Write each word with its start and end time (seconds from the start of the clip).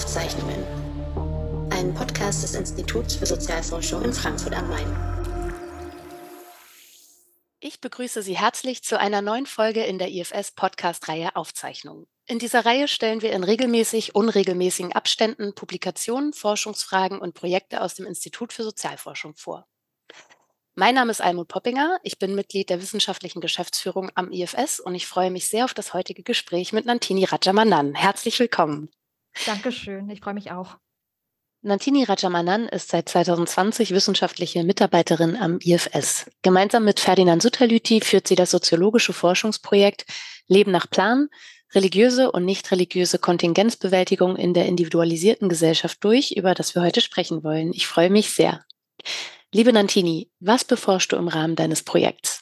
Aufzeichnungen. 0.00 0.64
Ein 1.68 1.92
Podcast 1.92 2.42
des 2.42 2.54
Instituts 2.54 3.16
für 3.16 3.26
Sozialforschung 3.26 4.02
in 4.02 4.14
Frankfurt 4.14 4.54
am 4.54 4.66
Main. 4.70 4.86
Ich 7.60 7.82
begrüße 7.82 8.22
Sie 8.22 8.34
herzlich 8.34 8.82
zu 8.82 8.98
einer 8.98 9.20
neuen 9.20 9.44
Folge 9.44 9.84
in 9.84 9.98
der 9.98 10.08
IFS 10.08 10.52
Podcast-Reihe 10.52 11.36
Aufzeichnungen. 11.36 12.06
In 12.26 12.38
dieser 12.38 12.64
Reihe 12.64 12.88
stellen 12.88 13.20
wir 13.20 13.32
in 13.32 13.44
regelmäßig 13.44 14.14
unregelmäßigen 14.14 14.94
Abständen 14.94 15.54
Publikationen, 15.54 16.32
Forschungsfragen 16.32 17.18
und 17.18 17.34
Projekte 17.34 17.82
aus 17.82 17.94
dem 17.94 18.06
Institut 18.06 18.54
für 18.54 18.62
Sozialforschung 18.62 19.36
vor. 19.36 19.66
Mein 20.74 20.94
Name 20.94 21.10
ist 21.10 21.20
Almut 21.20 21.48
Poppinger. 21.48 21.98
Ich 22.04 22.18
bin 22.18 22.34
Mitglied 22.34 22.70
der 22.70 22.80
wissenschaftlichen 22.80 23.42
Geschäftsführung 23.42 24.10
am 24.14 24.32
IFS 24.32 24.80
und 24.80 24.94
ich 24.94 25.06
freue 25.06 25.30
mich 25.30 25.48
sehr 25.48 25.66
auf 25.66 25.74
das 25.74 25.92
heutige 25.92 26.22
Gespräch 26.22 26.72
mit 26.72 26.86
Nantini 26.86 27.26
Rajamanan. 27.26 27.94
Herzlich 27.94 28.38
willkommen. 28.38 28.88
Dankeschön. 29.46 30.08
Ich 30.10 30.20
freue 30.20 30.34
mich 30.34 30.50
auch. 30.50 30.76
Nantini 31.62 32.04
Rajamanan 32.04 32.68
ist 32.68 32.88
seit 32.88 33.08
2020 33.10 33.90
wissenschaftliche 33.90 34.64
Mitarbeiterin 34.64 35.36
am 35.36 35.58
IFS. 35.60 36.30
Gemeinsam 36.40 36.86
mit 36.86 37.00
Ferdinand 37.00 37.42
Sutterlüti 37.42 38.00
führt 38.00 38.26
sie 38.26 38.34
das 38.34 38.50
soziologische 38.50 39.12
Forschungsprojekt 39.12 40.06
Leben 40.46 40.70
nach 40.70 40.88
Plan, 40.88 41.28
religiöse 41.74 42.32
und 42.32 42.46
nicht 42.46 42.70
religiöse 42.70 43.18
Kontingenzbewältigung 43.18 44.36
in 44.36 44.54
der 44.54 44.66
individualisierten 44.66 45.50
Gesellschaft 45.50 46.02
durch, 46.02 46.32
über 46.32 46.54
das 46.54 46.74
wir 46.74 46.82
heute 46.82 47.02
sprechen 47.02 47.44
wollen. 47.44 47.72
Ich 47.74 47.86
freue 47.86 48.10
mich 48.10 48.30
sehr. 48.30 48.64
Liebe 49.52 49.72
Nantini, 49.72 50.30
was 50.40 50.64
beforschst 50.64 51.12
du 51.12 51.16
im 51.16 51.28
Rahmen 51.28 51.56
deines 51.56 51.82
Projekts? 51.82 52.39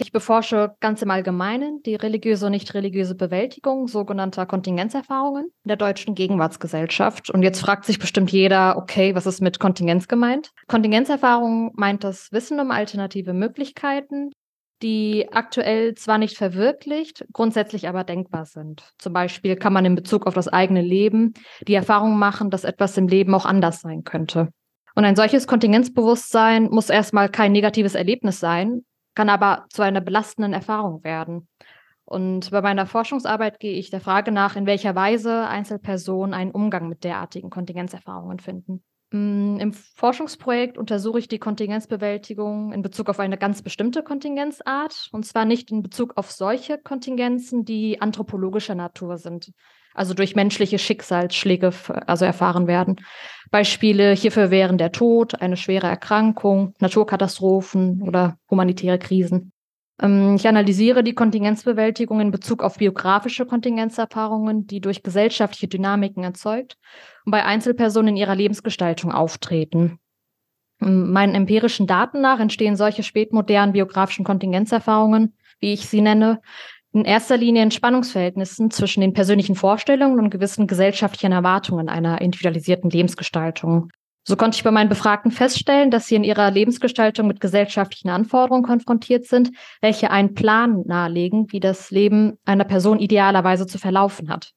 Ich 0.00 0.12
beforsche 0.12 0.76
ganz 0.78 1.02
im 1.02 1.10
Allgemeinen 1.10 1.82
die 1.82 1.96
religiöse 1.96 2.46
und 2.46 2.52
nicht 2.52 2.72
religiöse 2.72 3.16
Bewältigung 3.16 3.88
sogenannter 3.88 4.46
Kontingenzerfahrungen 4.46 5.46
in 5.46 5.68
der 5.68 5.76
deutschen 5.76 6.14
Gegenwartsgesellschaft. 6.14 7.30
Und 7.30 7.42
jetzt 7.42 7.60
fragt 7.60 7.84
sich 7.84 7.98
bestimmt 7.98 8.30
jeder, 8.30 8.76
okay, 8.76 9.16
was 9.16 9.26
ist 9.26 9.40
mit 9.40 9.58
Kontingenz 9.58 10.06
gemeint? 10.06 10.52
Kontingenzerfahrung 10.68 11.72
meint 11.74 12.04
das 12.04 12.30
Wissen 12.30 12.60
um 12.60 12.70
alternative 12.70 13.32
Möglichkeiten, 13.32 14.30
die 14.82 15.32
aktuell 15.32 15.96
zwar 15.96 16.18
nicht 16.18 16.36
verwirklicht, 16.36 17.26
grundsätzlich 17.32 17.88
aber 17.88 18.04
denkbar 18.04 18.44
sind. 18.44 18.92
Zum 18.98 19.12
Beispiel 19.12 19.56
kann 19.56 19.72
man 19.72 19.84
in 19.84 19.96
Bezug 19.96 20.28
auf 20.28 20.34
das 20.34 20.46
eigene 20.46 20.80
Leben 20.80 21.34
die 21.66 21.74
Erfahrung 21.74 22.20
machen, 22.20 22.50
dass 22.50 22.62
etwas 22.62 22.96
im 22.96 23.08
Leben 23.08 23.34
auch 23.34 23.46
anders 23.46 23.80
sein 23.80 24.04
könnte. 24.04 24.50
Und 24.94 25.04
ein 25.04 25.16
solches 25.16 25.48
Kontingenzbewusstsein 25.48 26.68
muss 26.70 26.88
erstmal 26.88 27.28
kein 27.28 27.50
negatives 27.50 27.96
Erlebnis 27.96 28.38
sein, 28.38 28.82
kann 29.18 29.30
aber 29.30 29.66
zu 29.70 29.82
einer 29.82 30.00
belastenden 30.00 30.52
Erfahrung 30.52 31.02
werden. 31.02 31.48
Und 32.04 32.52
bei 32.52 32.62
meiner 32.62 32.86
Forschungsarbeit 32.86 33.58
gehe 33.58 33.72
ich 33.72 33.90
der 33.90 34.00
Frage 34.00 34.30
nach, 34.30 34.54
in 34.54 34.64
welcher 34.64 34.94
Weise 34.94 35.48
Einzelpersonen 35.48 36.34
einen 36.34 36.52
Umgang 36.52 36.88
mit 36.88 37.02
derartigen 37.02 37.50
Kontingenzerfahrungen 37.50 38.38
finden. 38.38 38.84
Mm, 39.10 39.56
Im 39.58 39.72
Forschungsprojekt 39.72 40.78
untersuche 40.78 41.18
ich 41.18 41.26
die 41.26 41.40
Kontingenzbewältigung 41.40 42.72
in 42.72 42.80
Bezug 42.80 43.08
auf 43.08 43.18
eine 43.18 43.36
ganz 43.36 43.60
bestimmte 43.60 44.04
Kontingenzart, 44.04 45.08
und 45.10 45.26
zwar 45.26 45.46
nicht 45.46 45.72
in 45.72 45.82
Bezug 45.82 46.16
auf 46.16 46.30
solche 46.30 46.78
Kontingenzen, 46.78 47.64
die 47.64 48.00
anthropologischer 48.00 48.76
Natur 48.76 49.16
sind, 49.16 49.50
also 49.98 50.14
durch 50.14 50.34
menschliche 50.34 50.78
Schicksalsschläge 50.78 51.72
also 52.06 52.24
erfahren 52.24 52.66
werden. 52.66 52.96
Beispiele 53.50 54.12
hierfür 54.12 54.50
wären 54.50 54.78
der 54.78 54.92
Tod, 54.92 55.40
eine 55.40 55.56
schwere 55.56 55.86
Erkrankung, 55.86 56.74
Naturkatastrophen 56.80 58.02
oder 58.02 58.38
humanitäre 58.50 58.98
Krisen. 58.98 59.52
Ähm, 60.00 60.36
ich 60.36 60.46
analysiere 60.46 61.02
die 61.02 61.14
Kontingenzbewältigung 61.14 62.20
in 62.20 62.30
Bezug 62.30 62.62
auf 62.62 62.76
biografische 62.76 63.46
Kontingenzerfahrungen, 63.46 64.66
die 64.66 64.80
durch 64.80 65.02
gesellschaftliche 65.02 65.68
Dynamiken 65.68 66.24
erzeugt 66.24 66.76
und 67.24 67.32
bei 67.32 67.44
Einzelpersonen 67.44 68.10
in 68.10 68.16
ihrer 68.16 68.34
Lebensgestaltung 68.34 69.12
auftreten. 69.12 69.98
Ähm, 70.80 71.12
meinen 71.12 71.34
empirischen 71.34 71.86
Daten 71.86 72.20
nach 72.20 72.40
entstehen 72.40 72.76
solche 72.76 73.02
spätmodernen 73.02 73.72
biografischen 73.72 74.24
Kontingenzerfahrungen, 74.24 75.34
wie 75.60 75.72
ich 75.72 75.88
sie 75.88 76.00
nenne, 76.00 76.40
in 76.92 77.04
erster 77.04 77.36
Linie 77.36 77.62
in 77.62 77.70
Spannungsverhältnissen 77.70 78.70
zwischen 78.70 79.00
den 79.00 79.12
persönlichen 79.12 79.54
Vorstellungen 79.54 80.18
und 80.18 80.30
gewissen 80.30 80.66
gesellschaftlichen 80.66 81.32
Erwartungen 81.32 81.88
einer 81.88 82.20
individualisierten 82.20 82.90
Lebensgestaltung. 82.90 83.90
So 84.28 84.36
konnte 84.36 84.56
ich 84.56 84.62
bei 84.64 84.70
meinen 84.70 84.90
Befragten 84.90 85.30
feststellen, 85.30 85.90
dass 85.90 86.06
sie 86.06 86.14
in 86.14 86.24
ihrer 86.24 86.50
Lebensgestaltung 86.50 87.26
mit 87.26 87.40
gesellschaftlichen 87.40 88.10
Anforderungen 88.10 88.62
konfrontiert 88.62 89.24
sind, 89.24 89.52
welche 89.80 90.10
einen 90.10 90.34
Plan 90.34 90.82
nahelegen, 90.86 91.46
wie 91.50 91.60
das 91.60 91.90
Leben 91.90 92.36
einer 92.44 92.64
Person 92.64 92.98
idealerweise 92.98 93.66
zu 93.66 93.78
verlaufen 93.78 94.28
hat. 94.28 94.52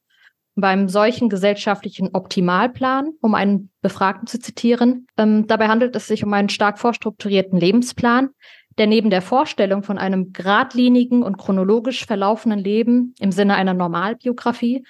Beim 0.54 0.90
solchen 0.90 1.30
gesellschaftlichen 1.30 2.10
Optimalplan, 2.12 3.12
um 3.22 3.34
einen 3.34 3.70
Befragten 3.80 4.26
zu 4.26 4.38
zitieren, 4.38 5.06
ähm, 5.16 5.46
dabei 5.46 5.68
handelt 5.68 5.96
es 5.96 6.06
sich 6.06 6.22
um 6.22 6.32
einen 6.34 6.50
stark 6.50 6.78
vorstrukturierten 6.78 7.58
Lebensplan, 7.58 8.28
der 8.78 8.86
neben 8.86 9.10
der 9.10 9.22
Vorstellung 9.22 9.82
von 9.82 9.98
einem 9.98 10.32
geradlinigen 10.32 11.22
und 11.22 11.38
chronologisch 11.38 12.06
verlaufenden 12.06 12.60
Leben 12.60 13.14
im 13.20 13.32
Sinne 13.32 13.54
einer 13.54 13.74
Normalbiografie 13.74 14.84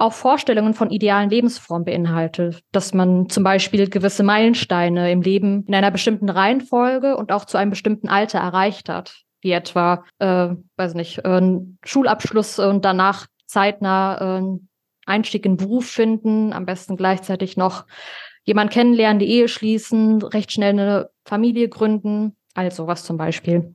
auch 0.00 0.12
Vorstellungen 0.14 0.72
von 0.72 0.90
idealen 0.90 1.28
Lebensformen 1.28 1.84
beinhaltet, 1.84 2.62
dass 2.72 2.94
man 2.94 3.28
zum 3.28 3.44
Beispiel 3.44 3.88
gewisse 3.88 4.22
Meilensteine 4.22 5.12
im 5.12 5.20
Leben 5.20 5.64
in 5.66 5.74
einer 5.74 5.90
bestimmten 5.90 6.30
Reihenfolge 6.30 7.16
und 7.16 7.32
auch 7.32 7.44
zu 7.44 7.58
einem 7.58 7.70
bestimmten 7.70 8.08
Alter 8.08 8.38
erreicht 8.38 8.88
hat, 8.88 9.22
wie 9.42 9.52
etwa, 9.52 10.04
äh, 10.18 10.54
weiß 10.76 10.94
nicht, 10.94 11.18
äh, 11.18 11.58
Schulabschluss 11.84 12.58
und 12.58 12.84
danach 12.84 13.26
zeitnah 13.46 14.38
äh, 14.38 14.42
Einstieg 15.04 15.44
in 15.44 15.58
Beruf 15.58 15.86
finden, 15.86 16.54
am 16.54 16.64
besten 16.64 16.96
gleichzeitig 16.96 17.58
noch 17.58 17.84
jemand 18.44 18.70
kennenlernen, 18.70 19.18
die 19.18 19.28
Ehe 19.28 19.48
schließen, 19.48 20.22
recht 20.22 20.50
schnell 20.50 20.70
eine 20.70 21.10
Familie 21.26 21.68
gründen 21.68 22.36
also 22.54 22.86
was 22.86 23.04
zum 23.04 23.16
Beispiel. 23.16 23.74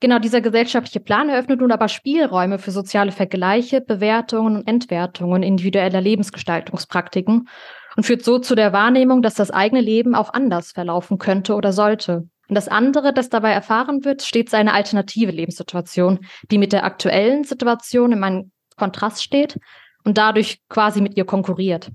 Genau, 0.00 0.18
dieser 0.18 0.40
gesellschaftliche 0.40 0.98
Plan 0.98 1.28
eröffnet 1.28 1.60
nun 1.60 1.70
aber 1.70 1.86
Spielräume 1.86 2.58
für 2.58 2.72
soziale 2.72 3.12
Vergleiche, 3.12 3.80
Bewertungen 3.80 4.56
und 4.56 4.68
Entwertungen 4.68 5.44
individueller 5.44 6.00
Lebensgestaltungspraktiken 6.00 7.48
und 7.96 8.02
führt 8.02 8.24
so 8.24 8.40
zu 8.40 8.56
der 8.56 8.72
Wahrnehmung, 8.72 9.22
dass 9.22 9.34
das 9.34 9.52
eigene 9.52 9.80
Leben 9.80 10.16
auch 10.16 10.32
anders 10.32 10.72
verlaufen 10.72 11.18
könnte 11.18 11.54
oder 11.54 11.72
sollte. 11.72 12.28
Und 12.48 12.56
das 12.56 12.66
andere, 12.66 13.12
das 13.12 13.28
dabei 13.28 13.52
erfahren 13.52 14.04
wird, 14.04 14.22
stets 14.22 14.54
eine 14.54 14.74
alternative 14.74 15.30
Lebenssituation, 15.30 16.26
die 16.50 16.58
mit 16.58 16.72
der 16.72 16.84
aktuellen 16.84 17.44
Situation 17.44 18.10
in 18.10 18.24
einem 18.24 18.50
Kontrast 18.76 19.22
steht 19.22 19.58
und 20.04 20.18
dadurch 20.18 20.58
quasi 20.68 21.00
mit 21.00 21.16
ihr 21.16 21.24
konkurriert. 21.24 21.92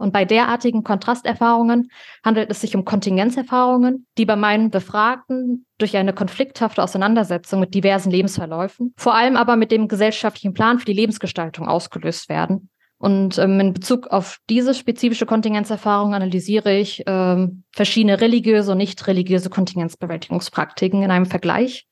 Und 0.00 0.14
bei 0.14 0.24
derartigen 0.24 0.82
Kontrasterfahrungen 0.82 1.90
handelt 2.24 2.50
es 2.50 2.62
sich 2.62 2.74
um 2.74 2.86
Kontingenzerfahrungen, 2.86 4.06
die 4.16 4.24
bei 4.24 4.34
meinen 4.34 4.70
Befragten 4.70 5.66
durch 5.76 5.94
eine 5.94 6.14
konflikthafte 6.14 6.82
Auseinandersetzung 6.82 7.60
mit 7.60 7.74
diversen 7.74 8.10
Lebensverläufen, 8.10 8.94
vor 8.96 9.14
allem 9.14 9.36
aber 9.36 9.56
mit 9.56 9.70
dem 9.70 9.88
gesellschaftlichen 9.88 10.54
Plan 10.54 10.78
für 10.78 10.86
die 10.86 10.94
Lebensgestaltung 10.94 11.68
ausgelöst 11.68 12.30
werden. 12.30 12.70
Und 12.96 13.36
ähm, 13.38 13.60
in 13.60 13.74
Bezug 13.74 14.06
auf 14.06 14.38
diese 14.48 14.72
spezifische 14.72 15.26
Kontingenzerfahrung 15.26 16.14
analysiere 16.14 16.78
ich 16.78 17.02
ähm, 17.06 17.64
verschiedene 17.70 18.22
religiöse 18.22 18.72
und 18.72 18.78
nicht 18.78 19.06
religiöse 19.06 19.50
Kontingenzbewältigungspraktiken 19.50 21.02
in 21.02 21.10
einem 21.10 21.26
Vergleich, 21.26 21.86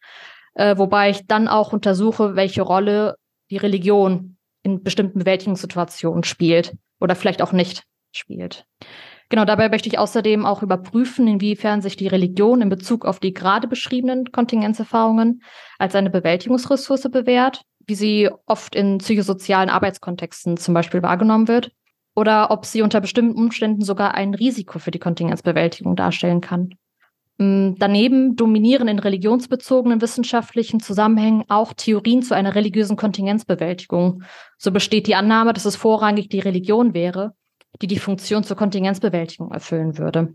äh, 0.55 0.79
wobei 0.79 1.11
ich 1.11 1.27
dann 1.27 1.47
auch 1.47 1.75
untersuche, 1.75 2.37
welche 2.37 2.63
Rolle 2.63 3.17
die 3.51 3.59
Religion 3.59 4.39
in 4.63 4.83
bestimmten 4.83 5.19
Bewältigungssituationen 5.19 6.25
spielt 6.25 6.75
oder 7.01 7.15
vielleicht 7.15 7.43
auch 7.43 7.53
nicht 7.53 7.85
spielt. 8.13 8.67
Genau, 9.29 9.45
dabei 9.45 9.69
möchte 9.69 9.89
ich 9.89 9.99
außerdem 9.99 10.47
auch 10.47 10.63
überprüfen, 10.63 11.29
inwiefern 11.29 11.83
sich 11.83 11.97
die 11.97 12.07
Religion 12.07 12.63
in 12.63 12.71
Bezug 12.71 13.05
auf 13.05 13.21
die 13.21 13.35
gerade 13.35 13.69
beschriebenen 13.69 14.33
Kontingenzerfahrungen 14.33 15.43
als 15.79 15.95
eine 15.95 16.11
Bewältigungsressource 16.11 17.11
bewährt, 17.11 17.63
wie 17.87 17.94
sie 17.94 18.31
oft 18.47 18.75
in 18.75 18.99
psychosozialen 18.99 19.69
Arbeitskontexten 19.69 20.56
zum 20.56 20.75
Beispiel 20.75 21.03
wahrgenommen 21.03 21.49
wird, 21.49 21.73
oder 22.15 22.50
ob 22.50 22.67
sie 22.67 22.82
unter 22.82 23.00
bestimmten 23.00 23.38
Umständen 23.38 23.82
sogar 23.82 24.15
ein 24.15 24.35
Risiko 24.35 24.79
für 24.79 24.91
die 24.91 24.99
Kontingenzbewältigung 24.99 25.94
darstellen 25.94 26.41
kann. 26.41 26.71
Mm, 27.38 27.75
daneben 27.79 28.35
dominieren 28.35 28.88
in 28.88 28.99
religionsbezogenen 28.99 30.00
wissenschaftlichen 30.00 30.81
Zusammenhängen 30.81 31.44
auch 31.49 31.73
Theorien 31.73 32.23
zu 32.23 32.35
einer 32.35 32.55
religiösen 32.55 32.97
Kontingenzbewältigung. 32.97 34.25
So 34.56 34.73
besteht 34.73 35.06
die 35.06 35.15
Annahme, 35.15 35.53
dass 35.53 35.65
es 35.65 35.77
vorrangig 35.77 36.29
die 36.29 36.41
Religion 36.41 36.93
wäre, 36.93 37.35
die 37.81 37.87
die 37.87 37.99
Funktion 37.99 38.44
zur 38.44 38.56
Kontingenzbewältigung 38.56 39.53
erfüllen 39.53 39.99
würde. 39.99 40.35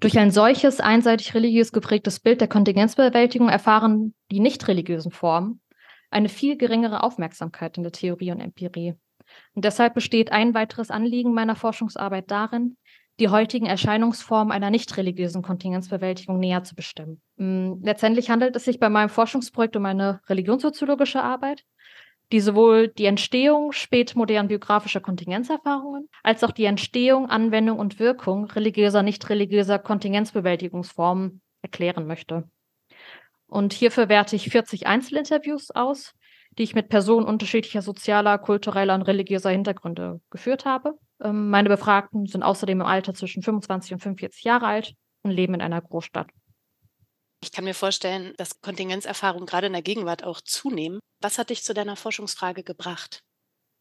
Durch 0.00 0.18
ein 0.18 0.30
solches 0.30 0.80
einseitig 0.80 1.34
religiös 1.34 1.72
geprägtes 1.72 2.20
Bild 2.20 2.40
der 2.40 2.48
Kontingenzbewältigung 2.48 3.48
erfahren 3.48 4.14
die 4.30 4.40
nicht 4.40 4.66
religiösen 4.66 5.12
Formen 5.12 5.60
eine 6.14 6.28
viel 6.28 6.56
geringere 6.56 7.02
Aufmerksamkeit 7.02 7.76
in 7.76 7.82
der 7.82 7.92
Theorie 7.92 8.30
und 8.30 8.40
Empirie. 8.40 8.94
Und 9.54 9.64
deshalb 9.64 9.94
besteht 9.94 10.32
ein 10.32 10.54
weiteres 10.54 10.90
Anliegen 10.90 11.34
meiner 11.34 11.56
Forschungsarbeit 11.56 12.30
darin, 12.30 12.76
die 13.20 13.28
heutigen 13.28 13.66
Erscheinungsformen 13.66 14.52
einer 14.52 14.70
nicht 14.70 14.96
religiösen 14.96 15.42
Kontingenzbewältigung 15.42 16.38
näher 16.38 16.64
zu 16.64 16.74
bestimmen. 16.74 17.20
Mm, 17.36 17.74
letztendlich 17.82 18.30
handelt 18.30 18.56
es 18.56 18.64
sich 18.64 18.80
bei 18.80 18.88
meinem 18.88 19.08
Forschungsprojekt 19.08 19.76
um 19.76 19.86
eine 19.86 20.20
religionssoziologische 20.28 21.22
Arbeit, 21.22 21.64
die 22.34 22.40
sowohl 22.40 22.88
die 22.88 23.04
Entstehung 23.04 23.70
spätmodern 23.70 24.48
biografischer 24.48 25.00
Kontingenzerfahrungen 25.00 26.08
als 26.24 26.42
auch 26.42 26.50
die 26.50 26.64
Entstehung, 26.64 27.30
Anwendung 27.30 27.78
und 27.78 28.00
Wirkung 28.00 28.46
religiöser, 28.46 29.04
nicht 29.04 29.30
religiöser 29.30 29.78
Kontingenzbewältigungsformen 29.78 31.40
erklären 31.62 32.08
möchte. 32.08 32.50
Und 33.46 33.72
hierfür 33.72 34.08
werte 34.08 34.34
ich 34.34 34.50
40 34.50 34.88
Einzelinterviews 34.88 35.70
aus, 35.70 36.12
die 36.58 36.64
ich 36.64 36.74
mit 36.74 36.88
Personen 36.88 37.24
unterschiedlicher 37.24 37.82
sozialer, 37.82 38.38
kultureller 38.38 38.96
und 38.96 39.02
religiöser 39.02 39.50
Hintergründe 39.50 40.20
geführt 40.30 40.64
habe. 40.64 40.94
Ähm, 41.22 41.50
meine 41.50 41.68
Befragten 41.68 42.26
sind 42.26 42.42
außerdem 42.42 42.80
im 42.80 42.86
Alter 42.86 43.14
zwischen 43.14 43.44
25 43.44 43.92
und 43.92 44.00
45 44.00 44.42
Jahre 44.42 44.66
alt 44.66 44.94
und 45.22 45.30
leben 45.30 45.54
in 45.54 45.62
einer 45.62 45.80
Großstadt. 45.80 46.26
Ich 47.44 47.52
kann 47.52 47.64
mir 47.64 47.74
vorstellen, 47.74 48.32
dass 48.38 48.62
Kontingenzerfahrungen 48.62 49.44
gerade 49.44 49.66
in 49.66 49.74
der 49.74 49.82
Gegenwart 49.82 50.24
auch 50.24 50.40
zunehmen. 50.40 50.98
Was 51.20 51.36
hat 51.36 51.50
dich 51.50 51.62
zu 51.62 51.74
deiner 51.74 51.94
Forschungsfrage 51.94 52.62
gebracht? 52.62 53.20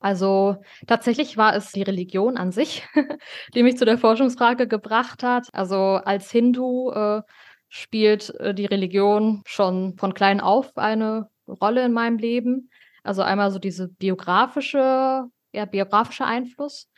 Also 0.02 0.58
tatsächlich 0.86 1.38
war 1.38 1.56
es 1.56 1.72
die 1.72 1.82
Religion 1.82 2.36
an 2.36 2.52
sich, 2.52 2.86
die 3.56 3.64
mich 3.64 3.78
zu 3.78 3.86
der 3.86 3.98
Forschungsfrage 3.98 4.68
gebracht 4.68 5.24
hat. 5.24 5.48
Also 5.54 5.78
als 5.78 6.30
Hindu 6.30 6.92
äh, 6.92 7.22
spielt 7.70 8.32
äh, 8.42 8.54
die 8.54 8.66
Religion 8.66 9.44
schon 9.46 9.96
von 9.98 10.14
klein 10.14 10.42
auf 10.42 10.76
eine 10.76 11.30
Rolle 11.48 11.86
in 11.86 11.94
meinem 11.94 12.18
Leben. 12.18 12.70
Also 13.02 13.22
einmal 13.22 13.50
so 13.50 13.60
diese 13.60 13.88
biografische, 13.88 15.24
ja, 15.54 15.64
biografische 15.64 16.26
Einfluss. 16.26 16.90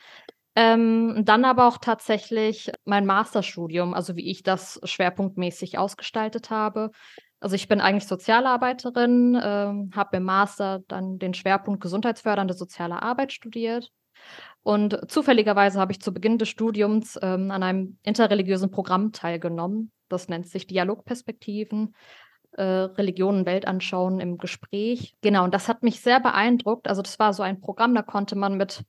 Ähm, 0.55 1.23
dann 1.25 1.43
aber 1.43 1.67
auch 1.67 1.77
tatsächlich 1.77 2.71
mein 2.85 3.05
Masterstudium, 3.05 3.93
also 3.93 4.15
wie 4.15 4.31
ich 4.31 4.41
das 4.41 4.79
schwerpunktmäßig 4.83 5.77
ausgestaltet 5.77 6.49
habe. 6.49 6.91
Also 7.41 7.55
ich 7.55 7.67
bin 7.67 7.81
eigentlich 7.81 8.07
Sozialarbeiterin, 8.07 9.39
ähm, 9.43 9.91
habe 9.93 10.17
im 10.17 10.23
Master 10.23 10.81
dann 10.87 11.19
den 11.19 11.33
Schwerpunkt 11.33 11.81
gesundheitsfördernde 11.81 12.53
soziale 12.53 13.01
Arbeit 13.01 13.33
studiert. 13.33 13.91
Und 14.63 14.99
zufälligerweise 15.11 15.79
habe 15.79 15.91
ich 15.91 16.01
zu 16.01 16.13
Beginn 16.13 16.37
des 16.37 16.49
Studiums 16.49 17.19
ähm, 17.21 17.51
an 17.51 17.61
einem 17.61 17.99
interreligiösen 18.03 18.71
Programm 18.71 19.11
teilgenommen. 19.11 19.91
Das 20.07 20.29
nennt 20.29 20.47
sich 20.47 20.65
Dialogperspektiven 20.67 21.93
äh, 22.53 22.63
Religion 22.63 23.45
Weltanschauen 23.45 24.19
im 24.19 24.37
Gespräch. 24.37 25.17
Genau, 25.21 25.43
und 25.43 25.53
das 25.53 25.67
hat 25.67 25.83
mich 25.83 25.99
sehr 25.99 26.19
beeindruckt. 26.19 26.87
Also 26.87 27.01
das 27.01 27.19
war 27.19 27.33
so 27.33 27.43
ein 27.43 27.59
Programm, 27.59 27.93
da 27.93 28.01
konnte 28.01 28.35
man 28.35 28.55
mit 28.55 28.85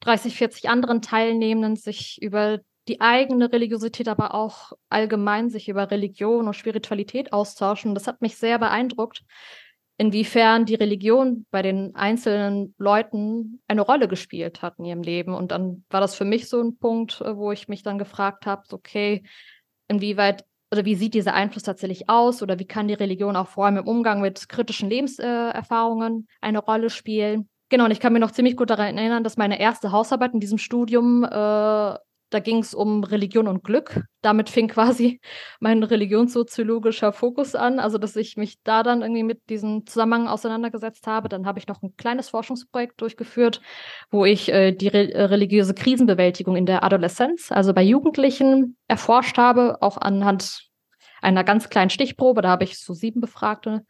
30, 0.00 0.36
40 0.36 0.68
anderen 0.68 1.02
Teilnehmenden 1.02 1.76
sich 1.76 2.20
über 2.22 2.60
die 2.88 3.00
eigene 3.00 3.52
Religiosität, 3.52 4.08
aber 4.08 4.34
auch 4.34 4.72
allgemein 4.88 5.50
sich 5.50 5.68
über 5.68 5.90
Religion 5.90 6.46
und 6.46 6.54
Spiritualität 6.54 7.32
austauschen. 7.32 7.94
Das 7.94 8.06
hat 8.06 8.22
mich 8.22 8.36
sehr 8.36 8.58
beeindruckt, 8.58 9.24
inwiefern 9.98 10.64
die 10.64 10.76
Religion 10.76 11.44
bei 11.50 11.60
den 11.60 11.94
einzelnen 11.94 12.74
Leuten 12.78 13.60
eine 13.68 13.82
Rolle 13.82 14.08
gespielt 14.08 14.62
hat 14.62 14.78
in 14.78 14.86
ihrem 14.86 15.02
Leben. 15.02 15.34
Und 15.34 15.50
dann 15.52 15.84
war 15.90 16.00
das 16.00 16.14
für 16.14 16.24
mich 16.24 16.48
so 16.48 16.62
ein 16.62 16.78
Punkt, 16.78 17.20
äh, 17.20 17.36
wo 17.36 17.52
ich 17.52 17.68
mich 17.68 17.82
dann 17.82 17.98
gefragt 17.98 18.46
habe, 18.46 18.62
okay, 18.72 19.22
inwieweit 19.88 20.44
oder 20.70 20.84
wie 20.84 20.96
sieht 20.96 21.14
dieser 21.14 21.34
Einfluss 21.34 21.62
tatsächlich 21.62 22.08
aus 22.08 22.42
oder 22.42 22.58
wie 22.58 22.66
kann 22.66 22.88
die 22.88 22.94
Religion 22.94 23.36
auch 23.36 23.48
vor 23.48 23.66
allem 23.66 23.78
im 23.78 23.88
Umgang 23.88 24.20
mit 24.20 24.48
kritischen 24.48 24.90
Lebenserfahrungen 24.90 26.28
eine 26.40 26.58
Rolle 26.58 26.90
spielen. 26.90 27.48
Genau, 27.68 27.84
und 27.84 27.90
ich 27.90 28.00
kann 28.00 28.12
mir 28.12 28.20
noch 28.20 28.30
ziemlich 28.30 28.56
gut 28.56 28.70
daran 28.70 28.96
erinnern, 28.96 29.24
dass 29.24 29.36
meine 29.36 29.60
erste 29.60 29.92
Hausarbeit 29.92 30.32
in 30.32 30.40
diesem 30.40 30.58
Studium 30.58 31.24
äh, 31.24 31.96
da 32.30 32.40
ging 32.40 32.58
es 32.58 32.74
um 32.74 33.04
Religion 33.04 33.48
und 33.48 33.64
Glück. 33.64 34.02
Damit 34.20 34.50
fing 34.50 34.68
quasi 34.68 35.20
mein 35.60 35.82
religionssoziologischer 35.82 37.12
Fokus 37.12 37.54
an. 37.54 37.80
Also, 37.80 37.98
dass 37.98 38.16
ich 38.16 38.36
mich 38.36 38.62
da 38.62 38.82
dann 38.82 39.02
irgendwie 39.02 39.22
mit 39.22 39.48
diesem 39.48 39.86
Zusammenhang 39.86 40.28
auseinandergesetzt 40.28 41.06
habe. 41.06 41.28
Dann 41.28 41.46
habe 41.46 41.58
ich 41.58 41.66
noch 41.66 41.82
ein 41.82 41.96
kleines 41.96 42.28
Forschungsprojekt 42.28 43.00
durchgeführt, 43.00 43.60
wo 44.10 44.24
ich 44.24 44.50
äh, 44.50 44.72
die 44.72 44.88
re 44.88 45.12
äh, 45.12 45.24
religiöse 45.24 45.74
Krisenbewältigung 45.74 46.56
in 46.56 46.66
der 46.66 46.84
Adoleszenz, 46.84 47.50
also 47.50 47.72
bei 47.72 47.82
Jugendlichen, 47.82 48.76
erforscht 48.88 49.38
habe, 49.38 49.80
auch 49.80 49.96
anhand 49.96 50.68
einer 51.22 51.44
ganz 51.44 51.68
kleinen 51.68 51.90
Stichprobe. 51.90 52.42
Da 52.42 52.50
habe 52.50 52.64
ich 52.64 52.78
so 52.78 52.92
sieben 52.94 53.20
Befragte 53.20 53.84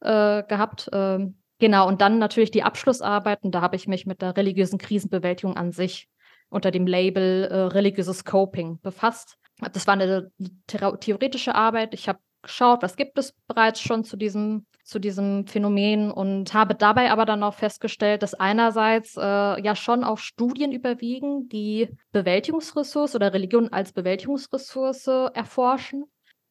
äh, 0.00 0.42
gehabt. 0.42 0.90
Ähm, 0.92 1.37
genau, 1.58 1.88
und 1.88 2.00
dann 2.00 2.18
natürlich 2.18 2.50
die 2.50 2.62
Abschlussarbeiten. 2.62 3.50
Da 3.50 3.60
habe 3.60 3.76
ich 3.76 3.88
mich 3.88 4.06
mit 4.06 4.22
der 4.22 4.36
religiösen 4.36 4.78
Krisenbewältigung 4.78 5.56
an 5.56 5.72
sich 5.72 6.08
unter 6.50 6.70
dem 6.70 6.86
Label 6.86 7.44
äh, 7.44 7.56
religiöses 7.74 8.24
Coping 8.24 8.80
befasst. 8.80 9.36
Das 9.72 9.86
war 9.86 9.94
eine 9.94 10.30
theoretische 10.66 11.54
Arbeit. 11.54 11.92
Ich 11.94 12.08
habe 12.08 12.20
geschaut, 12.42 12.82
was 12.82 12.96
gibt 12.96 13.18
es 13.18 13.34
bereits 13.46 13.80
schon 13.80 14.04
zu 14.04 14.16
diesem, 14.16 14.66
zu 14.84 14.98
diesem 14.98 15.46
Phänomen 15.46 16.10
und 16.10 16.54
habe 16.54 16.74
dabei 16.74 17.10
aber 17.10 17.26
dann 17.26 17.42
auch 17.42 17.54
festgestellt, 17.54 18.22
dass 18.22 18.34
einerseits 18.34 19.16
äh, 19.16 19.20
ja 19.20 19.74
schon 19.74 20.04
auch 20.04 20.18
Studien 20.18 20.72
überwiegen, 20.72 21.48
die 21.48 21.88
Bewältigungsressource 22.12 23.16
oder 23.16 23.34
Religion 23.34 23.72
als 23.72 23.92
Bewältigungsressource 23.92 25.08
erforschen 25.34 26.04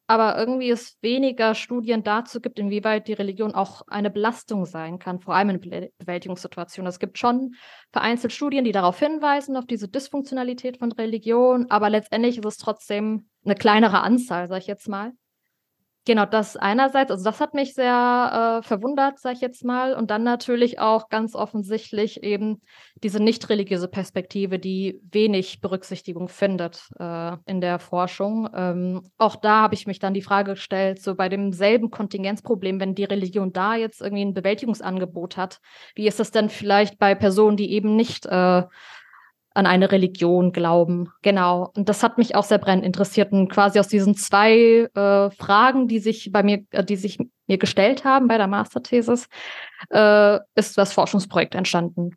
aber 0.08 0.38
irgendwie 0.38 0.70
es 0.70 0.96
weniger 1.02 1.54
Studien 1.54 2.02
dazu 2.02 2.40
gibt, 2.40 2.58
inwieweit 2.58 3.08
die 3.08 3.12
Religion 3.12 3.54
auch 3.54 3.82
eine 3.88 4.10
Belastung 4.10 4.64
sein 4.64 4.98
kann, 4.98 5.20
vor 5.20 5.34
allem 5.36 5.50
in 5.50 5.60
Be 5.60 5.90
Bewältigungssituationen. 5.98 6.88
Es 6.88 6.98
gibt 6.98 7.18
schon 7.18 7.54
vereinzelt 7.92 8.32
Studien, 8.32 8.64
die 8.64 8.72
darauf 8.72 8.98
hinweisen, 8.98 9.56
auf 9.56 9.66
diese 9.66 9.86
Dysfunktionalität 9.86 10.78
von 10.78 10.92
Religion, 10.92 11.66
aber 11.70 11.90
letztendlich 11.90 12.38
ist 12.38 12.46
es 12.46 12.56
trotzdem 12.56 13.28
eine 13.44 13.54
kleinere 13.54 14.00
Anzahl, 14.00 14.48
sage 14.48 14.60
ich 14.62 14.66
jetzt 14.66 14.88
mal. 14.88 15.12
Genau, 16.08 16.24
das 16.24 16.56
einerseits, 16.56 17.10
also 17.10 17.22
das 17.22 17.38
hat 17.38 17.52
mich 17.52 17.74
sehr 17.74 18.60
äh, 18.60 18.66
verwundert, 18.66 19.18
sag 19.18 19.34
ich 19.34 19.40
jetzt 19.42 19.62
mal. 19.62 19.92
Und 19.92 20.10
dann 20.10 20.22
natürlich 20.22 20.78
auch 20.78 21.10
ganz 21.10 21.34
offensichtlich 21.34 22.22
eben 22.22 22.62
diese 23.02 23.22
nicht 23.22 23.50
religiöse 23.50 23.88
Perspektive, 23.88 24.58
die 24.58 25.02
wenig 25.12 25.60
Berücksichtigung 25.60 26.28
findet 26.28 26.88
äh, 26.98 27.36
in 27.44 27.60
der 27.60 27.78
Forschung. 27.78 28.48
Ähm, 28.54 29.02
auch 29.18 29.36
da 29.36 29.60
habe 29.60 29.74
ich 29.74 29.86
mich 29.86 29.98
dann 29.98 30.14
die 30.14 30.22
Frage 30.22 30.52
gestellt, 30.54 31.02
so 31.02 31.14
bei 31.14 31.28
demselben 31.28 31.90
Kontingenzproblem, 31.90 32.80
wenn 32.80 32.94
die 32.94 33.04
Religion 33.04 33.52
da 33.52 33.74
jetzt 33.74 34.00
irgendwie 34.00 34.24
ein 34.24 34.32
Bewältigungsangebot 34.32 35.36
hat, 35.36 35.60
wie 35.94 36.06
ist 36.08 36.20
das 36.20 36.30
denn 36.30 36.48
vielleicht 36.48 36.98
bei 36.98 37.14
Personen, 37.14 37.58
die 37.58 37.70
eben 37.70 37.96
nicht 37.96 38.24
äh, 38.24 38.62
an 39.58 39.66
eine 39.66 39.90
Religion 39.90 40.52
glauben. 40.52 41.10
Genau. 41.22 41.72
Und 41.76 41.88
das 41.88 42.04
hat 42.04 42.16
mich 42.16 42.36
auch 42.36 42.44
sehr 42.44 42.58
brennend 42.58 42.86
interessiert. 42.86 43.32
Und 43.32 43.48
quasi 43.48 43.80
aus 43.80 43.88
diesen 43.88 44.14
zwei 44.14 44.88
äh, 44.94 45.30
Fragen, 45.32 45.88
die 45.88 45.98
sich 45.98 46.30
bei 46.30 46.44
mir, 46.44 46.64
äh, 46.70 46.84
die 46.84 46.94
sich 46.94 47.18
mir 47.48 47.58
gestellt 47.58 48.04
haben 48.04 48.28
bei 48.28 48.38
der 48.38 48.46
Masterthesis, 48.46 49.26
äh, 49.90 50.38
ist 50.54 50.78
das 50.78 50.92
Forschungsprojekt 50.92 51.56
entstanden. 51.56 52.12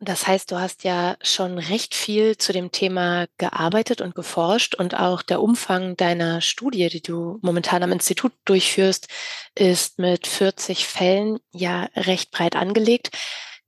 Das 0.00 0.26
heißt, 0.26 0.50
du 0.50 0.58
hast 0.58 0.84
ja 0.84 1.16
schon 1.22 1.58
recht 1.58 1.94
viel 1.94 2.38
zu 2.38 2.52
dem 2.54 2.72
Thema 2.72 3.26
gearbeitet 3.36 4.00
und 4.00 4.14
geforscht 4.14 4.74
und 4.74 4.98
auch 4.98 5.20
der 5.20 5.42
Umfang 5.42 5.94
deiner 5.96 6.40
Studie, 6.40 6.88
die 6.88 7.02
du 7.02 7.38
momentan 7.42 7.82
am 7.82 7.92
Institut 7.92 8.32
durchführst, 8.46 9.08
ist 9.54 9.98
mit 9.98 10.26
40 10.26 10.86
Fällen 10.86 11.38
ja 11.52 11.88
recht 11.94 12.30
breit 12.30 12.56
angelegt. 12.56 13.10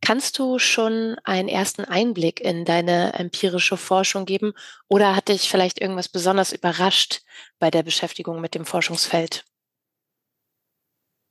Kannst 0.00 0.38
du 0.38 0.58
schon 0.58 1.16
einen 1.24 1.48
ersten 1.50 1.84
Einblick 1.84 2.40
in 2.40 2.64
deine 2.64 3.12
empirische 3.14 3.76
Forschung 3.76 4.24
geben 4.24 4.54
oder 4.88 5.14
hat 5.16 5.28
dich 5.28 5.50
vielleicht 5.50 5.80
irgendwas 5.82 6.08
besonders 6.08 6.52
überrascht 6.52 7.20
bei 7.58 7.70
der 7.70 7.82
Beschäftigung 7.82 8.40
mit 8.40 8.54
dem 8.54 8.64
Forschungsfeld? 8.64 9.44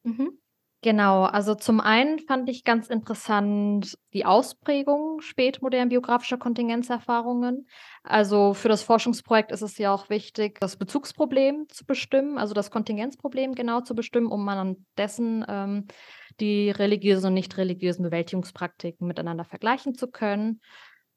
Mhm. 0.04 0.38
Genau, 0.82 1.24
also 1.24 1.56
zum 1.56 1.80
einen 1.80 2.20
fand 2.20 2.48
ich 2.48 2.64
ganz 2.64 2.90
interessant 2.90 3.98
die 4.14 4.24
Ausprägung 4.24 5.20
spätmodern 5.22 5.90
biografischer 5.90 6.38
Kontingenzerfahrungen. 6.38 7.68
Also 8.04 8.54
für 8.54 8.70
das 8.70 8.84
Forschungsprojekt 8.84 9.52
ist 9.52 9.64
es 9.64 9.80
ja 9.80 9.92
auch 9.92 10.10
wichtig, 10.12 10.60
das 10.60 10.78
Bezugsproblem 10.78 11.66
zu 11.70 11.86
bestimmen, 11.88 12.38
also 12.38 12.54
das 12.54 12.70
Kontingenzproblem 12.70 13.56
genau 13.56 13.82
zu 13.82 13.96
bestimmen, 13.96 14.28
um 14.28 14.46
man 14.46 14.58
an 14.60 14.86
dessen 14.96 15.44
ähm, 15.50 15.88
die 16.39 16.70
religiösen 16.72 17.27
und 17.27 17.34
nicht 17.34 17.58
religiösen 17.58 18.04
Bewältigungspraktiken 18.04 19.08
miteinander 19.08 19.46
vergleichen 19.46 19.96
zu 19.96 20.10
können. 20.10 20.62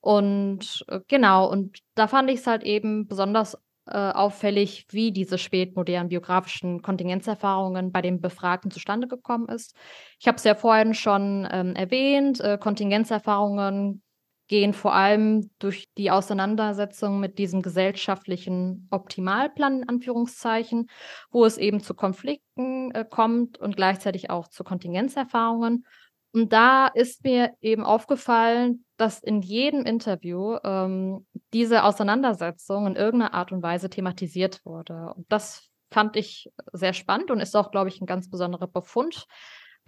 Und 0.00 0.84
äh, 0.88 1.00
genau, 1.08 1.50
und 1.50 1.78
da 1.94 2.06
fand 2.08 2.30
ich 2.30 2.40
es 2.40 2.46
halt 2.46 2.62
eben 2.62 3.06
besonders 3.08 3.56
äh, 3.87 3.96
auffällig, 3.96 4.87
wie 4.90 5.12
diese 5.12 5.38
spätmodernen 5.38 6.08
biografischen 6.08 6.82
Kontingenzerfahrungen 6.82 7.90
bei 7.90 8.02
den 8.02 8.20
Befragten 8.20 8.70
zustande 8.70 9.08
gekommen 9.08 9.48
ist. 9.48 9.75
Ich 10.20 10.28
habe 10.28 10.37
es 10.37 10.44
ja 10.44 10.54
vorhin 10.54 10.94
schon 10.94 11.48
ähm, 11.50 11.75
erwähnt, 11.75 12.40
äh, 12.40 12.58
Kontingenzerfahrungen 12.58 14.02
gehen 14.49 14.73
vor 14.73 14.95
allem 14.95 15.50
durch 15.59 15.88
die 15.97 16.11
Auseinandersetzung 16.11 17.21
mit 17.21 17.38
diesem 17.38 17.62
gesellschaftlichen 17.62 18.88
Optimalplan, 18.90 19.83
in 19.83 19.88
Anführungszeichen, 19.88 20.88
wo 21.31 21.45
es 21.45 21.59
eben 21.59 21.81
zu 21.81 21.95
Konflikten 21.95 22.90
äh, 22.93 23.05
kommt 23.09 23.59
und 23.59 23.76
gleichzeitig 23.76 24.31
auch 24.31 24.49
zu 24.49 24.64
Kontingenzerfahrungen. 24.64 25.87
Und 26.33 26.52
da 26.52 26.88
ist 26.88 27.25
mir 27.25 27.55
eben 27.61 27.85
aufgefallen, 27.85 28.85
dass 28.97 29.23
in 29.23 29.40
jedem 29.40 29.85
Interview 29.85 30.57
ähm, 30.64 31.26
diese 31.52 31.85
Auseinandersetzung 31.85 32.87
in 32.87 32.97
irgendeiner 32.97 33.35
Art 33.35 33.52
und 33.52 33.62
Weise 33.62 33.88
thematisiert 33.88 34.64
wurde. 34.64 35.12
Und 35.14 35.31
das 35.31 35.69
fand 35.90 36.17
ich 36.17 36.50
sehr 36.73 36.93
spannend 36.93 37.31
und 37.31 37.40
ist 37.40 37.57
auch, 37.57 37.71
glaube 37.71 37.88
ich, 37.88 38.00
ein 38.00 38.07
ganz 38.07 38.28
besonderer 38.28 38.67
Befund 38.67 39.26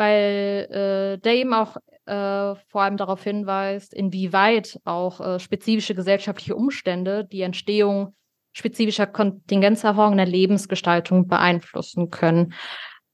weil 0.00 0.66
äh, 0.70 1.18
der 1.18 1.34
eben 1.34 1.52
auch 1.52 1.76
äh, 2.06 2.54
vor 2.68 2.82
allem 2.82 2.96
darauf 2.96 3.22
hinweist, 3.22 3.92
inwieweit 3.92 4.80
auch 4.84 5.20
äh, 5.20 5.38
spezifische 5.38 5.94
gesellschaftliche 5.94 6.56
Umstände 6.56 7.26
die 7.26 7.42
Entstehung 7.42 8.14
spezifischer 8.52 9.06
Kontingenzerfahrungen 9.06 10.18
in 10.18 10.24
der 10.24 10.32
Lebensgestaltung 10.34 11.28
beeinflussen 11.28 12.08
können. 12.08 12.54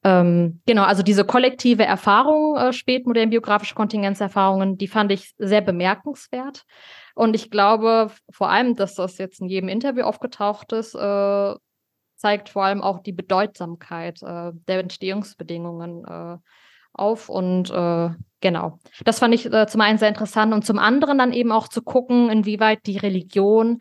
Ähm, 0.04 0.62
genau, 0.64 0.84
also 0.84 1.02
diese 1.02 1.24
kollektive 1.24 1.84
Erfahrung 1.84 2.56
äh, 2.56 2.72
spätmodern 2.72 3.30
biografische 3.30 3.74
Kontingenzerfahrungen, 3.74 4.78
die 4.78 4.86
fand 4.86 5.10
ich 5.10 5.34
sehr 5.38 5.62
bemerkenswert. 5.62 6.62
Und 7.16 7.34
ich 7.34 7.50
glaube 7.50 8.12
vor 8.30 8.48
allem, 8.48 8.76
dass 8.76 8.94
das 8.94 9.18
jetzt 9.18 9.40
in 9.40 9.48
jedem 9.48 9.68
Interview 9.68 10.04
aufgetaucht 10.04 10.72
ist, 10.72 10.94
äh, 10.94 11.54
zeigt 12.14 12.48
vor 12.48 12.64
allem 12.64 12.80
auch 12.80 13.00
die 13.00 13.12
Bedeutsamkeit 13.12 14.22
äh, 14.22 14.52
der 14.68 14.78
Entstehungsbedingungen 14.78 16.04
äh, 16.04 16.38
auf. 16.96 17.28
Und 17.28 17.70
äh, 17.70 18.10
genau, 18.40 18.78
das 19.04 19.18
fand 19.18 19.34
ich 19.34 19.52
äh, 19.52 19.66
zum 19.66 19.80
einen 19.80 19.98
sehr 19.98 20.08
interessant 20.08 20.52
und 20.52 20.64
zum 20.64 20.78
anderen 20.78 21.18
dann 21.18 21.32
eben 21.32 21.52
auch 21.52 21.68
zu 21.68 21.82
gucken, 21.82 22.30
inwieweit 22.30 22.80
die 22.86 22.98
Religion 22.98 23.80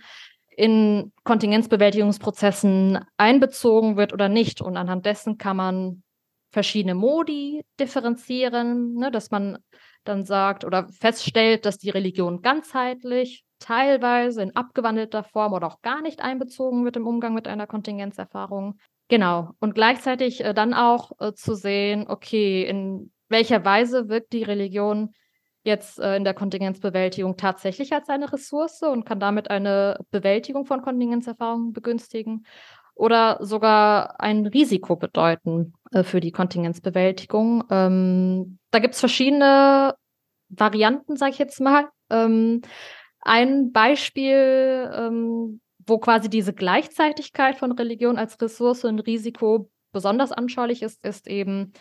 in 0.58 1.12
Kontingenzbewältigungsprozessen 1.24 3.00
einbezogen 3.18 3.98
wird 3.98 4.14
oder 4.14 4.30
nicht. 4.30 4.62
Und 4.62 4.78
anhand 4.78 5.06
dessen 5.06 5.38
kann 5.38 5.58
man 5.58 6.04
verschiedene 6.52 6.96
Modi 6.96 7.66
differenzieren, 7.80 8.94
ne, 8.94 9.12
dass 9.12 9.32
man 9.32 9.58
dann 10.06 10.24
sagt 10.24 10.64
oder 10.64 10.88
feststellt, 10.88 11.66
dass 11.66 11.78
die 11.78 11.90
Religion 11.90 12.42
ganzheitlich, 12.42 13.44
teilweise 13.60 14.42
in 14.44 14.56
abgewandelter 14.56 15.24
Form 15.24 15.54
oder 15.54 15.68
auch 15.68 15.82
gar 15.82 16.02
nicht 16.02 16.22
einbezogen 16.22 16.86
wird 16.86 16.98
im 16.98 17.08
Umgang 17.08 17.34
mit 17.34 17.48
einer 17.48 17.68
Kontingenzerfahrung. 17.68 18.78
Genau. 19.08 19.52
Und 19.60 19.76
gleichzeitig 19.76 20.44
äh, 20.44 20.54
dann 20.54 20.74
auch 20.74 21.12
äh, 21.20 21.34
zu 21.34 21.56
sehen, 21.56 22.06
okay, 22.08 22.64
in 22.64 23.12
welcher 23.30 23.64
Weise 23.64 24.10
wirkt 24.10 24.34
die 24.34 24.44
Religion 24.44 25.14
jetzt 25.64 26.00
äh, 26.00 26.16
in 26.16 26.24
der 26.24 26.34
Kontingenzbewältigung 26.34 27.38
tatsächlich 27.38 27.94
als 27.94 28.10
eine 28.10 28.32
Ressource 28.32 28.82
und 28.82 29.06
kann 29.06 29.20
damit 29.20 29.50
eine 29.50 30.00
Bewältigung 30.12 30.66
von 30.66 30.82
Kontingenzerfahrungen 30.82 31.74
begünstigen 31.74 32.46
oder 32.94 33.40
sogar 33.42 34.20
ein 34.22 34.46
Risiko 34.48 34.96
bedeuten 34.96 35.74
äh, 35.92 36.04
für 36.04 36.20
die 36.20 36.32
Kontingenzbewältigung. 36.32 37.64
Ähm, 37.70 38.60
da 38.72 38.80
gibt 38.80 38.94
es 38.94 39.00
verschiedene 39.00 39.96
Varianten, 40.50 41.18
sage 41.18 41.32
ich 41.32 41.40
jetzt 41.40 41.60
mal. 41.60 41.90
Ähm, 42.10 42.62
ein 43.22 43.72
Beispiel, 43.72 44.92
ähm, 44.96 45.62
wo 45.86 46.00
quasi 46.00 46.30
diese 46.30 46.54
Gleichzeitigkeit 46.54 47.58
von 47.58 47.72
Religion 47.72 48.18
als 48.18 48.42
Ressource 48.42 48.84
und 48.86 49.00
Risiko 49.00 49.70
besonders 49.92 50.32
anschaulich 50.32 50.82
ist, 50.82 51.06
ist 51.06 51.28
eben 51.28 51.74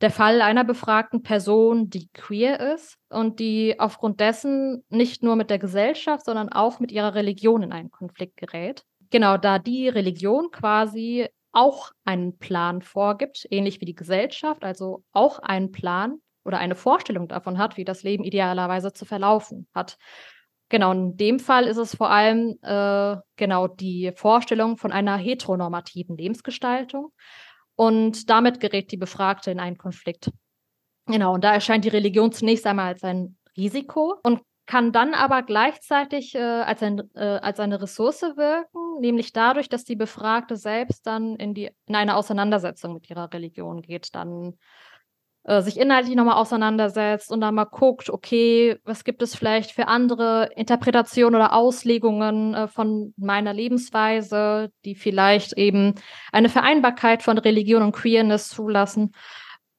der 0.00 0.10
Fall 0.10 0.40
einer 0.40 0.64
befragten 0.64 1.22
Person, 1.22 1.90
die 1.90 2.08
queer 2.14 2.74
ist 2.74 2.96
und 3.10 3.38
die 3.38 3.78
aufgrund 3.78 4.20
dessen 4.20 4.82
nicht 4.88 5.22
nur 5.22 5.36
mit 5.36 5.50
der 5.50 5.58
Gesellschaft, 5.58 6.24
sondern 6.24 6.48
auch 6.48 6.80
mit 6.80 6.90
ihrer 6.90 7.14
Religion 7.14 7.62
in 7.62 7.72
einen 7.72 7.90
Konflikt 7.90 8.36
gerät. 8.38 8.84
Genau, 9.10 9.36
da 9.36 9.58
die 9.58 9.88
Religion 9.88 10.50
quasi 10.50 11.28
auch 11.52 11.90
einen 12.04 12.38
Plan 12.38 12.80
vorgibt, 12.80 13.46
ähnlich 13.50 13.80
wie 13.80 13.84
die 13.84 13.94
Gesellschaft, 13.94 14.64
also 14.64 15.02
auch 15.12 15.40
einen 15.40 15.72
Plan 15.72 16.20
oder 16.44 16.58
eine 16.58 16.76
Vorstellung 16.76 17.28
davon 17.28 17.58
hat, 17.58 17.76
wie 17.76 17.84
das 17.84 18.02
Leben 18.02 18.24
idealerweise 18.24 18.92
zu 18.92 19.04
verlaufen 19.04 19.66
hat. 19.74 19.98
Genau, 20.70 20.92
in 20.92 21.16
dem 21.16 21.40
Fall 21.40 21.66
ist 21.66 21.78
es 21.78 21.96
vor 21.96 22.10
allem 22.10 22.56
äh, 22.62 23.16
genau 23.36 23.66
die 23.66 24.12
Vorstellung 24.14 24.76
von 24.76 24.92
einer 24.92 25.16
heteronormativen 25.16 26.16
Lebensgestaltung. 26.16 27.12
Und 27.74 28.30
damit 28.30 28.60
gerät 28.60 28.92
die 28.92 28.96
Befragte 28.96 29.50
in 29.50 29.58
einen 29.58 29.78
Konflikt. 29.78 30.30
Genau, 31.06 31.34
und 31.34 31.42
da 31.42 31.52
erscheint 31.52 31.84
die 31.84 31.88
Religion 31.88 32.30
zunächst 32.30 32.66
einmal 32.66 32.88
als 32.88 33.02
ein 33.02 33.36
Risiko 33.56 34.16
und 34.22 34.42
kann 34.66 34.92
dann 34.92 35.14
aber 35.14 35.42
gleichzeitig 35.42 36.36
äh, 36.36 36.38
als, 36.38 36.80
ein, 36.84 37.10
äh, 37.16 37.40
als 37.42 37.58
eine 37.58 37.82
Ressource 37.82 38.22
wirken, 38.22 39.00
nämlich 39.00 39.32
dadurch, 39.32 39.68
dass 39.68 39.84
die 39.84 39.96
Befragte 39.96 40.56
selbst 40.56 41.04
dann 41.04 41.34
in, 41.34 41.54
die, 41.54 41.70
in 41.86 41.96
eine 41.96 42.14
Auseinandersetzung 42.14 42.94
mit 42.94 43.10
ihrer 43.10 43.32
Religion 43.32 43.82
geht, 43.82 44.14
dann 44.14 44.56
äh, 45.50 45.62
sich 45.62 45.80
inhaltlich 45.80 46.14
nochmal 46.14 46.36
auseinandersetzt 46.36 47.32
und 47.32 47.40
dann 47.40 47.56
mal 47.56 47.64
guckt, 47.64 48.08
okay, 48.08 48.78
was 48.84 49.02
gibt 49.02 49.20
es 49.20 49.34
vielleicht 49.34 49.72
für 49.72 49.88
andere 49.88 50.48
Interpretationen 50.54 51.34
oder 51.34 51.52
Auslegungen 51.52 52.54
äh, 52.54 52.68
von 52.68 53.12
meiner 53.16 53.52
Lebensweise, 53.52 54.70
die 54.84 54.94
vielleicht 54.94 55.54
eben 55.54 55.94
eine 56.30 56.48
Vereinbarkeit 56.48 57.24
von 57.24 57.36
Religion 57.36 57.82
und 57.82 57.90
Queerness 57.90 58.48
zulassen. 58.48 59.12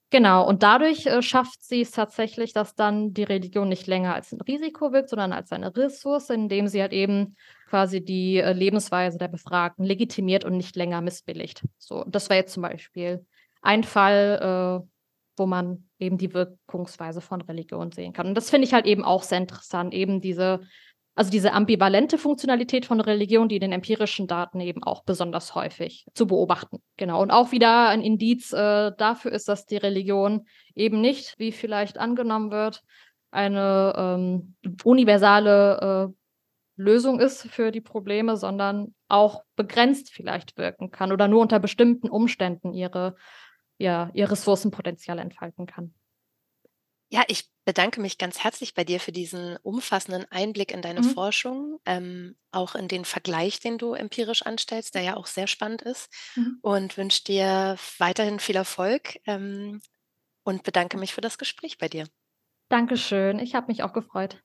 Genau, 0.10 0.46
und 0.46 0.62
dadurch 0.62 1.06
äh, 1.06 1.22
schafft 1.22 1.64
sie 1.64 1.80
es 1.80 1.92
tatsächlich, 1.92 2.52
dass 2.52 2.76
dann 2.76 3.14
die 3.14 3.24
Religion 3.24 3.70
nicht 3.70 3.88
länger 3.88 4.14
als 4.14 4.34
ein 4.34 4.42
Risiko 4.42 4.92
wirkt, 4.92 5.08
sondern 5.08 5.32
als 5.32 5.54
eine 5.54 5.74
Ressource, 5.74 6.30
indem 6.32 6.68
sie 6.68 6.82
halt 6.82 6.92
eben 6.92 7.38
quasi 7.70 8.04
die 8.04 8.40
äh, 8.40 8.52
Lebensweise 8.52 9.18
der 9.18 9.30
Befragten 9.30 9.86
legitimiert 9.86 10.44
und 10.44 10.58
nicht 10.58 10.76
länger 10.76 11.00
missbilligt. 11.00 11.64
So, 11.78 12.04
das 12.08 12.30
wäre 12.30 12.42
jetzt 12.42 12.52
zum 12.52 12.64
Beispiel 12.64 13.26
ein 13.62 13.86
Fall, 13.86 14.82
äh, 14.84 14.88
wo 15.42 15.48
man 15.48 15.90
eben 15.98 16.20
die 16.20 16.36
Wirkungsweise 16.36 17.20
von 17.20 17.42
Religion 17.42 17.92
sehen 17.92 18.14
kann. 18.14 18.28
Und 18.28 18.36
das 18.36 18.52
finde 18.52 18.68
ich 18.68 18.74
halt 18.74 18.86
eben 18.86 19.04
auch 19.04 19.24
sehr 19.24 19.40
interessant, 19.40 19.92
eben 19.94 20.22
diese 20.22 20.62
also 21.14 21.30
diese 21.30 21.52
ambivalente 21.52 22.18
Funktionalität 22.18 22.86
von 22.86 23.02
Religion, 23.02 23.50
die 23.50 23.56
in 23.56 23.62
den 23.62 23.74
empirischen 23.74 24.28
Daten 24.28 24.62
eben 24.62 24.82
auch 24.84 25.04
besonders 25.04 25.56
häufig 25.56 26.06
zu 26.14 26.26
beobachten. 26.26 26.82
Genau. 26.96 27.22
Und 27.22 27.32
auch 27.32 27.52
wieder 27.52 27.90
ein 27.90 28.02
Indiz 28.02 28.54
äh, 28.54 28.92
dafür 28.98 29.34
ist, 29.34 29.50
dass 29.50 29.66
die 29.66 29.76
Religion 29.78 30.46
eben 30.74 31.02
nicht, 31.02 31.38
wie 31.38 31.52
vielleicht 31.52 31.98
angenommen 31.98 32.50
wird, 32.50 32.82
eine 33.30 33.94
ähm, 33.98 34.56
universale 34.86 36.08
äh, 36.10 36.82
Lösung 36.82 37.20
ist 37.20 37.46
für 37.48 37.72
die 37.72 37.82
Probleme, 37.82 38.38
sondern 38.38 38.96
auch 39.10 39.44
begrenzt 39.58 40.12
vielleicht 40.12 40.58
wirken 40.58 40.92
kann 40.92 41.12
oder 41.12 41.28
nur 41.28 41.42
unter 41.42 41.60
bestimmten 41.60 42.10
Umständen 42.10 42.74
ihre, 42.74 43.16
ja, 43.82 44.10
ihr 44.14 44.30
Ressourcenpotenzial 44.30 45.20
entfalten 45.20 45.66
kann. 45.66 45.94
Ja, 47.10 47.24
ich 47.28 47.50
bedanke 47.66 48.00
mich 48.00 48.18
ganz 48.18 48.40
herzlich 48.40 48.74
bei 48.74 48.86
dir 48.86 49.02
für 49.02 49.12
diesen 49.12 49.58
umfassenden 49.58 50.26
Einblick 50.32 50.72
in 50.72 50.82
deine 50.82 51.02
mhm. 51.02 51.10
Forschung, 51.10 51.80
ähm, 51.86 52.38
auch 52.52 52.74
in 52.74 52.88
den 52.88 53.04
Vergleich, 53.04 53.60
den 53.60 53.78
du 53.78 53.94
empirisch 53.94 54.44
anstellst, 54.44 54.96
der 54.96 55.02
ja 55.02 55.18
auch 55.18 55.26
sehr 55.26 55.48
spannend 55.48 55.82
ist. 55.82 56.10
Mhm. 56.36 56.60
Und 56.62 56.98
wünsche 56.98 57.26
dir 57.26 57.76
weiterhin 57.98 58.40
viel 58.40 58.56
Erfolg 58.56 59.20
ähm, 59.26 59.82
und 60.44 60.64
bedanke 60.64 60.98
mich 60.98 61.14
für 61.14 61.22
das 61.22 61.38
Gespräch 61.38 61.78
bei 61.78 61.90
dir. 61.90 62.08
Dankeschön, 62.70 63.40
ich 63.40 63.56
habe 63.56 63.68
mich 63.68 63.84
auch 63.84 63.92
gefreut. 63.92 64.42